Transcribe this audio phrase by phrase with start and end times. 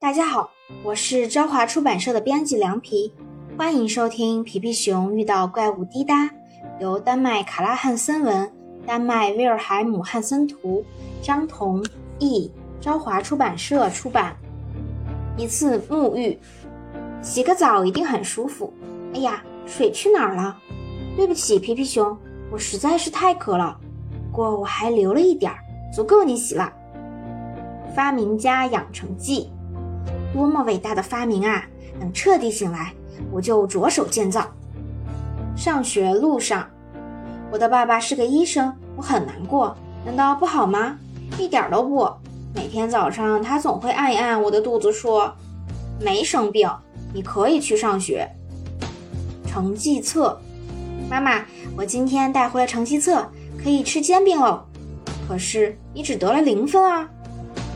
[0.00, 0.48] 大家好，
[0.84, 3.12] 我是朝华出版社的编辑凉皮，
[3.58, 6.22] 欢迎收听《皮皮熊遇到怪物滴答》，
[6.78, 8.48] 由丹麦卡拉汉森文、
[8.86, 10.84] 丹麦威尔海姆汉森图、
[11.20, 11.84] 张彤
[12.20, 12.48] 译，
[12.80, 14.36] 朝华出版社出版。
[15.36, 16.38] 一次沐浴，
[17.20, 18.72] 洗个澡一定很舒服。
[19.14, 20.56] 哎呀，水去哪儿了？
[21.16, 22.16] 对不起，皮皮熊，
[22.52, 23.76] 我实在是太渴了。
[24.30, 25.58] 不过我还留了一点儿，
[25.92, 26.72] 足够你洗了。
[27.96, 29.50] 发明家养成记，
[30.32, 31.64] 多么伟大的发明啊！
[32.00, 32.92] 等彻底醒来，
[33.32, 34.46] 我就着手建造。
[35.56, 36.66] 上学路上，
[37.50, 39.76] 我的爸爸是个医生，我很难过。
[40.04, 40.96] 难道不好吗？
[41.38, 42.08] 一点都不。
[42.54, 45.32] 每天早上，他总会按一按我的肚子，说
[46.00, 46.70] ：“没生病，
[47.12, 48.28] 你可以去上学。”
[49.46, 50.40] 成绩册，
[51.10, 51.44] 妈妈，
[51.76, 53.26] 我今天带回了成绩册，
[53.62, 54.62] 可以吃煎饼喽。
[55.26, 57.08] 可是你只得了零分啊！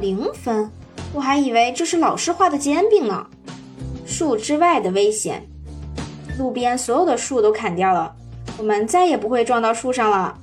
[0.00, 0.70] 零分，
[1.14, 3.24] 我还以为这是老师画的煎饼呢。
[4.04, 5.46] 树之外的危险，
[6.38, 8.12] 路边所有的树都砍掉了，
[8.58, 10.36] 我们再也不会撞到树上了。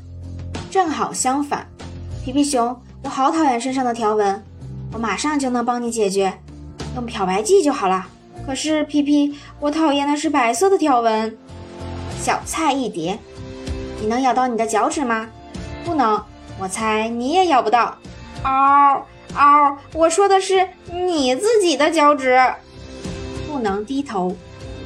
[0.72, 1.68] 正好相反，
[2.24, 4.42] 皮皮熊，我好讨厌身上的条纹，
[4.94, 6.34] 我马上就能帮你解决，
[6.96, 8.08] 用漂白剂就好了。
[8.46, 11.38] 可是皮皮，我讨厌的是白色的条纹。
[12.20, 13.20] 小菜一碟，
[14.00, 15.28] 你能咬到你的脚趾吗？
[15.84, 16.24] 不能，
[16.60, 17.96] 我猜你也咬不到。
[18.44, 19.06] 嗷！
[19.36, 19.78] 嗷！
[19.94, 22.40] 我说的是你自己的脚趾，
[23.48, 24.36] 不能低头。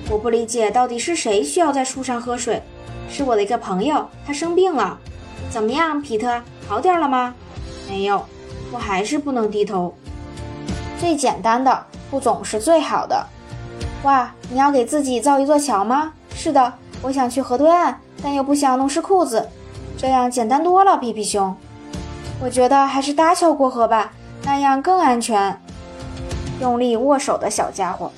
[0.09, 2.61] 我不理解到底是谁需要在树上喝水，
[3.09, 4.97] 是我的一个朋友，他生病了。
[5.49, 7.33] 怎么样，皮特，好点了吗？
[7.89, 8.23] 没有，
[8.71, 9.95] 我还是不能低头。
[10.99, 13.25] 最简单的不总是最好的。
[14.03, 16.13] 哇，你要给自己造一座桥吗？
[16.35, 19.49] 是的，我想去河对岸，但又不想弄湿裤子，
[19.97, 20.97] 这样简单多了。
[20.97, 21.55] 皮皮熊，
[22.43, 24.11] 我觉得还是搭桥过河吧。
[24.45, 25.59] 那样更安全。
[26.61, 28.11] 用力握手的小家伙，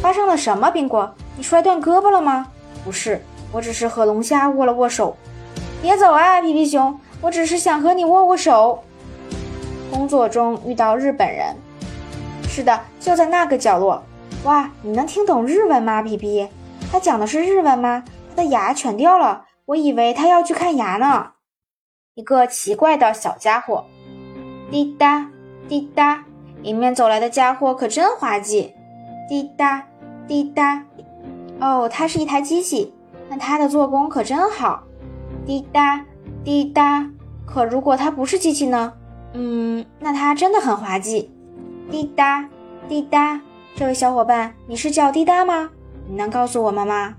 [0.00, 0.70] 发生了什么？
[0.70, 2.46] 宾果，你摔断胳膊了吗？
[2.82, 5.16] 不是，我只是和龙虾握了握手。
[5.82, 8.82] 别走啊，皮皮熊，我只是想和你握握手。
[9.90, 11.54] 工作中遇到日本人，
[12.48, 14.02] 是的，就在那个角落。
[14.44, 16.48] 哇，你能听懂日文吗，皮皮？
[16.90, 18.04] 他讲的是日文吗？
[18.30, 21.32] 他的牙全掉了，我以为他要去看牙呢。
[22.14, 23.84] 一个奇怪的小家伙，
[24.70, 25.28] 滴答。
[25.68, 26.24] 滴答，
[26.62, 28.74] 迎面走来的家伙可真滑稽。
[29.28, 29.86] 滴答，
[30.26, 30.82] 滴答。
[31.60, 32.94] 哦，它是一台机器，
[33.28, 34.82] 那它的做工可真好。
[35.44, 36.04] 滴答，
[36.42, 37.06] 滴答。
[37.44, 38.92] 可如果它不是机器呢？
[39.34, 41.30] 嗯，那它真的很滑稽。
[41.90, 42.48] 滴答，
[42.88, 43.40] 滴答。
[43.76, 45.70] 这位小伙伴，你是叫滴答吗？
[46.08, 47.14] 你能告诉我们吗？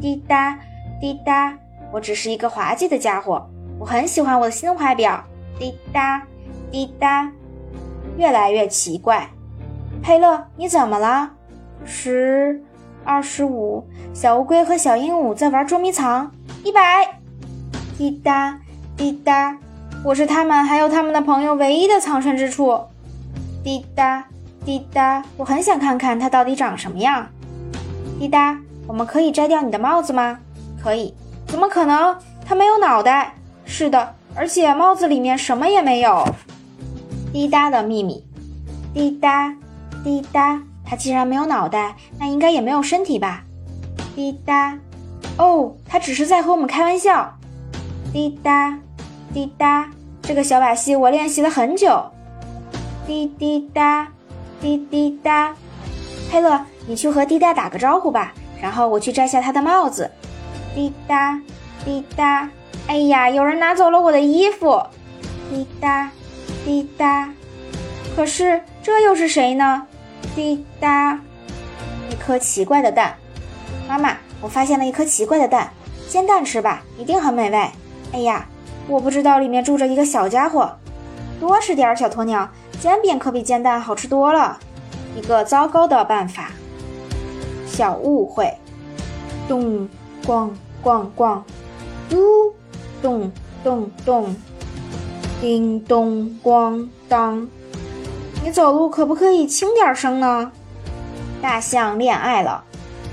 [0.00, 0.58] 滴答，
[1.00, 1.56] 滴答。
[1.92, 5.24] 我只是一个滑稽的家伙，我很喜欢我的新怀表。
[5.58, 6.22] 滴答，
[6.70, 7.30] 滴答。
[8.18, 9.30] 越来越奇怪，
[10.02, 11.30] 佩勒，你怎么了？
[11.84, 12.60] 十、
[13.04, 16.28] 二十五，小乌龟和小鹦鹉在玩捉迷藏。
[16.64, 17.20] 一百，
[17.96, 18.58] 滴答
[18.96, 19.56] 滴答，
[20.02, 22.76] 我是他们还有他们的朋友唯一的藏身之处。
[23.62, 24.24] 滴答
[24.64, 27.24] 滴答，我很想看看它到底长什么样。
[28.18, 28.58] 滴答，
[28.88, 30.40] 我们可以摘掉你的帽子吗？
[30.82, 31.14] 可以。
[31.46, 32.16] 怎么可能？
[32.44, 33.32] 它没有脑袋。
[33.64, 36.26] 是的，而且帽子里面什么也没有。
[37.32, 38.24] 滴答的秘密，
[38.94, 39.54] 滴答，
[40.02, 40.60] 滴答。
[40.84, 43.44] 它既然没有脑袋，那应该也没有身体吧？
[44.16, 44.76] 滴答。
[45.36, 47.30] 哦，它只是在和我们开玩笑。
[48.10, 48.78] 滴答，
[49.34, 49.90] 滴答。
[50.22, 52.02] 这个小把戏我练习了很久。
[53.06, 54.08] 滴滴答，
[54.60, 55.54] 滴滴答。
[56.30, 60.10] 佩勒，你去和滴答打个招呼吧，然后我去摘下他的帽子。
[60.74, 61.38] 滴答，
[61.84, 62.48] 滴答。
[62.86, 64.82] 哎呀，有人拿走了我的衣服。
[65.50, 66.10] 滴答。
[66.68, 67.26] 滴答，
[68.14, 69.86] 可是这又是谁呢？
[70.36, 71.18] 滴答，
[72.10, 73.16] 一颗奇怪的蛋。
[73.88, 75.72] 妈妈，我发现了一颗奇怪的蛋，
[76.10, 77.70] 煎蛋吃吧，一定很美味。
[78.12, 78.44] 哎呀，
[78.86, 80.70] 我不知道里面住着一个小家伙。
[81.40, 82.46] 多吃点，小鸵鸟，
[82.78, 84.58] 煎饼可比煎蛋好吃多了。
[85.16, 86.50] 一个糟糕的办法。
[87.66, 88.52] 小误会。
[89.48, 89.88] 咚
[90.26, 90.50] 咣
[90.84, 91.40] 咣咣，
[92.10, 92.52] 嘟
[93.00, 93.32] 咚
[93.64, 94.36] 咚咚。
[95.40, 97.48] 叮咚咣当，
[98.42, 100.50] 你走路可不可以轻点声呢？
[101.40, 102.64] 大象恋爱了，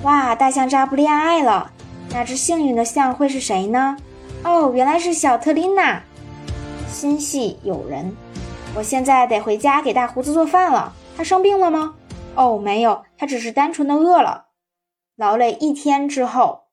[0.02, 0.34] 哇！
[0.34, 1.72] 大象扎布恋爱了，
[2.12, 3.96] 那只幸运的象会是谁呢？
[4.44, 6.02] 哦，原来是小特琳娜。
[6.88, 8.16] 心系友人，
[8.76, 10.94] 我现在得回家给大胡子做饭了。
[11.16, 11.94] 他生病了吗？
[12.34, 14.46] 哦，没有，他只是单纯的饿了。
[15.16, 16.64] 劳累一天之后，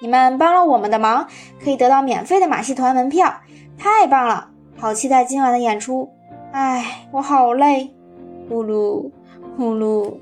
[0.00, 1.28] 你们帮了我们的忙，
[1.62, 3.32] 可以得到免费的马戏团门票，
[3.78, 4.50] 太棒了！
[4.84, 6.12] 好期待今晚的演出，
[6.52, 7.90] 唉，我好累。
[8.50, 9.10] 呼噜
[9.56, 10.18] 呼噜。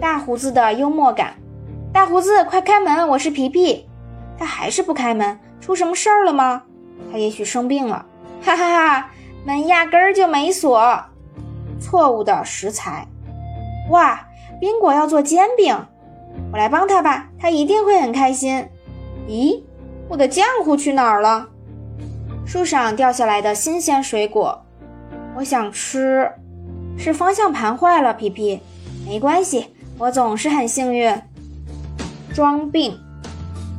[0.00, 1.34] 大胡子的幽默感，
[1.92, 3.88] 大胡子快开门，我是皮皮。
[4.38, 6.62] 他还是不开门，出什么事儿了吗？
[7.10, 8.06] 他也许生病了。
[8.40, 9.10] 哈哈哈，
[9.44, 11.04] 门压根儿就没锁。
[11.80, 13.04] 错误的食材。
[13.90, 14.28] 哇，
[14.60, 15.76] 宾果要做煎饼，
[16.52, 18.64] 我来帮他吧，他一定会很开心。
[19.26, 19.60] 咦，
[20.08, 21.48] 我的浆糊去哪儿了？
[22.46, 24.64] 树上掉下来的新鲜水果，
[25.36, 26.30] 我想吃。
[26.96, 28.60] 是方向盘坏了，皮皮。
[29.06, 31.12] 没关系，我总是很幸运。
[32.32, 32.98] 装病。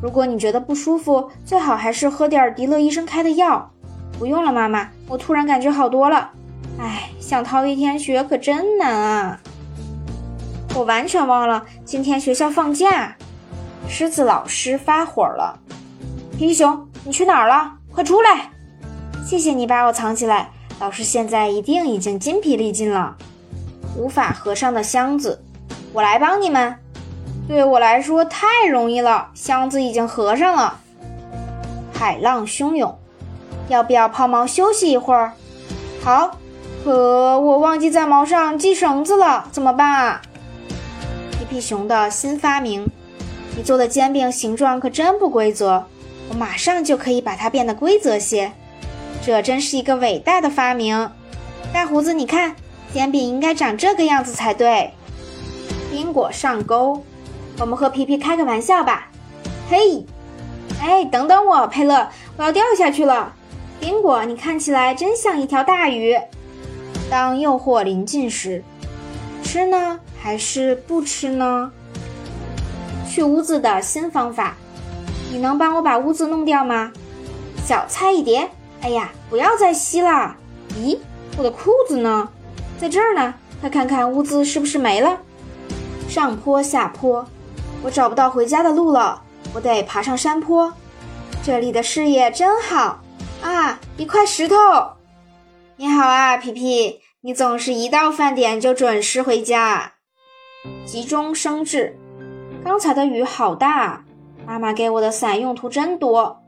[0.01, 3.71] 如果你觉得不舒服，最好还是喝点迪乐医生开的药。
[4.19, 6.31] 不用了，妈妈，我突然感觉好多了。
[6.77, 9.39] 哎，想逃一天学可真难啊！
[10.75, 13.15] 我完全忘了今天学校放假。
[13.87, 15.57] 狮子老师发火了
[16.37, 17.73] ：“皮皮熊，你去哪儿了？
[17.93, 18.49] 快出来！
[19.25, 20.51] 谢谢你把我藏起来。
[20.79, 23.15] 老师现在一定已经筋疲力尽了，
[23.97, 25.41] 无法合上的箱子，
[25.93, 26.75] 我来帮你们。
[27.47, 30.79] 对我来说太容易了，箱子已经合上了。
[31.91, 32.95] 海浪汹涌，
[33.67, 35.33] 要不要抛锚休息一会儿？
[36.03, 36.37] 好。
[36.83, 40.21] 可我忘记在锚上系绳子了，怎么办啊？
[41.31, 42.87] 皮皮熊的新发明，
[43.57, 45.83] 你做的煎饼形状可真不规则，
[46.29, 48.51] 我马上就可以把它变得规则些。
[49.25, 51.09] 这真是一个伟大的发明。
[51.73, 52.55] 大胡子，你看，
[52.93, 54.91] 煎饼应该长这个样子才对。
[55.89, 57.03] 宾果上钩，
[57.57, 59.07] 我们和皮皮开个玩笑吧。
[59.67, 60.05] 嘿，
[60.79, 62.07] 哎，等等我，佩勒，
[62.37, 63.33] 我要掉下去了。
[63.79, 66.15] 宾果，你看起来真像一条大鱼。
[67.09, 68.63] 当诱惑临近时，
[69.41, 71.71] 吃呢还是不吃呢？
[73.09, 74.55] 去污渍的新方法，
[75.31, 76.91] 你能帮我把污渍弄掉吗？
[77.65, 78.47] 小菜一碟。
[78.81, 80.35] 哎呀，不要再吸了！
[80.75, 80.97] 咦，
[81.37, 82.29] 我的裤子呢？
[82.79, 85.17] 在这儿呢，快看看污渍是不是没了？
[86.07, 87.25] 上坡下坡，
[87.83, 89.21] 我找不到回家的路了，
[89.53, 90.71] 我得爬上山坡。
[91.43, 93.01] 这里的视野真好
[93.41, 93.79] 啊！
[93.97, 94.55] 一块石头。
[95.77, 99.93] 你好啊，皮皮，你总是一到饭点就准时回家。
[100.85, 101.97] 急中生智，
[102.63, 104.03] 刚才的雨好大，
[104.45, 106.41] 妈妈给我的伞用途真多。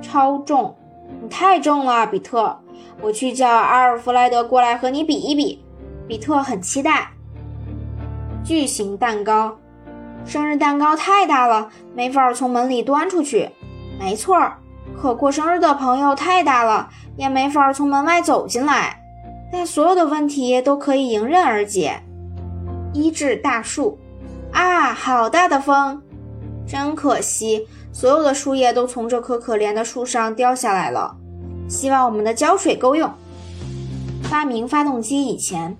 [0.00, 0.76] 超重，
[1.20, 2.58] 你太重了，比特。
[3.00, 5.64] 我去叫阿尔弗莱德过来和你比一比。
[6.06, 7.10] 比特很期待。
[8.44, 9.56] 巨型蛋糕，
[10.24, 13.50] 生日蛋糕太大了，没法从门里端出去。
[13.98, 14.58] 没错儿。
[15.00, 19.00] 可过生日的朋友太大了，也没法从门外走进来。
[19.52, 22.02] 但所有的问题都可以迎刃而解。
[22.92, 23.98] 医治大树
[24.52, 26.02] 啊，好大的风！
[26.66, 31.16] 真可惜，所有的树叶都从这棵可怜的树上掉下来了。
[31.68, 33.10] 希望我们的浇水够用。
[34.24, 35.76] 发明发动机以前，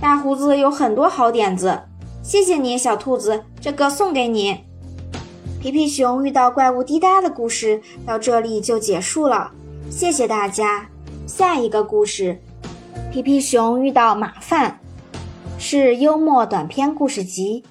[0.00, 1.82] 大胡子有很多好点子。
[2.22, 4.60] 谢谢你，小兔子，这个送给你。
[5.60, 9.50] 皮皮熊遇到怪物滴答的故事到这里就结束了，
[9.90, 10.88] 谢谢大家。
[11.26, 12.42] 下一个故事，
[13.10, 14.80] 皮皮熊遇到马饭，
[15.58, 17.64] 是幽默短篇故事集，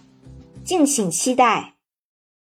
[0.64, 1.71] 敬请期待。